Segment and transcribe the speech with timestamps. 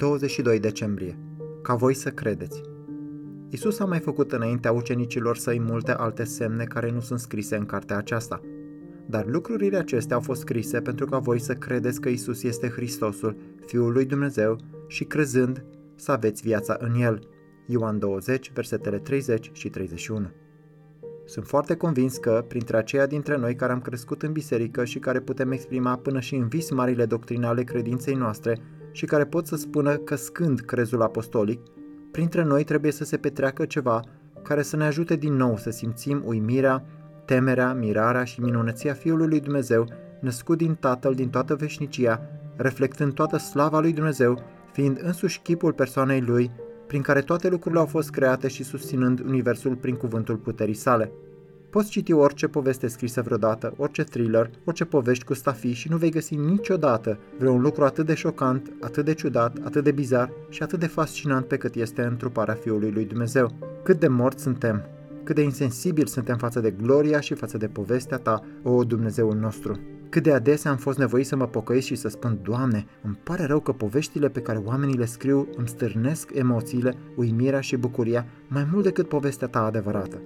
[0.00, 1.18] 22 decembrie.
[1.62, 2.62] Ca voi să credeți.
[3.48, 7.66] Isus a mai făcut înaintea ucenicilor săi multe alte semne care nu sunt scrise în
[7.66, 8.40] cartea aceasta.
[9.06, 13.36] Dar lucrurile acestea au fost scrise pentru ca voi să credeți că Isus este Hristosul,
[13.66, 15.64] Fiul lui Dumnezeu, și crezând
[15.94, 17.28] să aveți viața în El.
[17.66, 20.30] Ioan 20, versetele 30 și 31.
[21.24, 25.20] Sunt foarte convins că, printre aceia dintre noi care am crescut în biserică și care
[25.20, 28.60] putem exprima până și în vis marile doctrine ale credinței noastre
[28.92, 31.60] și care pot să spună că scând crezul apostolic,
[32.10, 34.02] printre noi trebuie să se petreacă ceva
[34.42, 36.84] care să ne ajute din nou să simțim uimirea,
[37.24, 39.88] temerea, mirarea și minunăția Fiului lui Dumnezeu,
[40.20, 42.22] născut din Tatăl din toată veșnicia,
[42.56, 44.42] reflectând toată slava lui Dumnezeu,
[44.72, 46.50] fiind însuși chipul persoanei lui,
[46.86, 51.12] prin care toate lucrurile au fost create și susținând universul prin cuvântul puterii sale.
[51.70, 56.10] Poți citi orice poveste scrisă vreodată, orice thriller, orice povești cu stafii și nu vei
[56.10, 60.78] găsi niciodată vreun lucru atât de șocant, atât de ciudat, atât de bizar și atât
[60.78, 63.50] de fascinant pe cât este întruparea Fiului lui Dumnezeu.
[63.82, 64.82] Cât de morți suntem,
[65.24, 69.78] cât de insensibili suntem față de gloria și față de povestea ta, o Dumnezeul nostru.
[70.08, 73.44] Cât de adesea am fost nevoit să mă pocăiesc și să spun, Doamne, îmi pare
[73.44, 78.68] rău că poveștile pe care oamenii le scriu îmi stârnesc emoțiile, uimirea și bucuria mai
[78.72, 80.20] mult decât povestea ta adevărată.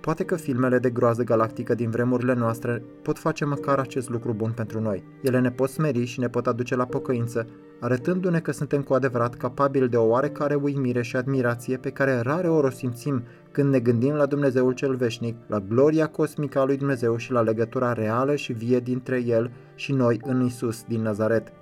[0.00, 4.52] Poate că filmele de groază galactică din vremurile noastre pot face măcar acest lucru bun
[4.54, 5.04] pentru noi.
[5.22, 7.46] Ele ne pot smeri și ne pot aduce la pocăință,
[7.80, 12.48] arătându-ne că suntem cu adevărat capabili de o oarecare uimire și admirație pe care rare
[12.48, 16.76] ori o simțim când ne gândim la Dumnezeul cel veșnic, la gloria cosmică a lui
[16.76, 21.52] Dumnezeu și la legătura reală și vie dintre El și noi în Isus din Nazaret.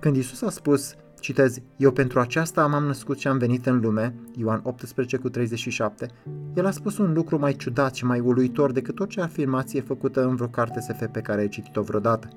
[0.00, 0.94] Când Isus a spus,
[1.24, 6.08] Citez, eu pentru aceasta m-am născut și am venit în lume, Ioan 18 cu 37,
[6.54, 10.34] el a spus un lucru mai ciudat și mai uluitor decât orice afirmație făcută în
[10.34, 12.28] vreo carte SF pe care ai citit-o vreodată.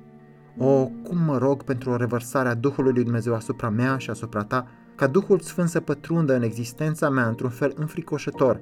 [0.58, 4.44] O, cum mă rog pentru o revărsare a Duhului lui Dumnezeu asupra mea și asupra
[4.44, 8.60] ta, ca Duhul Sfânt să pătrundă în existența mea într-un fel înfricoșător,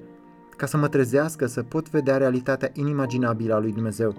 [0.57, 4.15] ca să mă trezească să pot vedea realitatea inimaginabilă a lui Dumnezeu.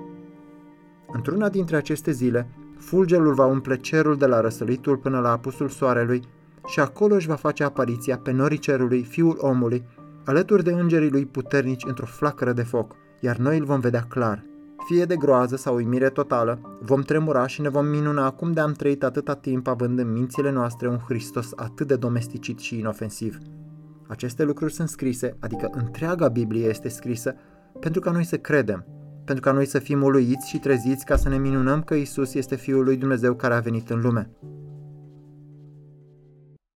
[1.12, 2.48] Într-una dintre aceste zile,
[2.80, 6.22] fulgerul va umple cerul de la răsăritul până la apusul soarelui
[6.68, 9.84] și acolo își va face apariția pe norii cerului, fiul omului,
[10.26, 14.46] alături de îngerii lui puternici într-o flacără de foc, iar noi îl vom vedea clar.
[14.86, 18.72] Fie de groază sau uimire totală, vom tremura și ne vom minuna cum de am
[18.72, 23.38] trăit atâta timp având în mințile noastre un Hristos atât de domesticit și inofensiv.
[24.08, 27.36] Aceste lucruri sunt scrise, adică întreaga Biblie este scrisă,
[27.80, 28.86] pentru ca noi să credem,
[29.28, 32.56] pentru ca noi să fim uluiți și treziți ca să ne minunăm că Isus este
[32.56, 34.30] Fiul lui Dumnezeu care a venit în lume.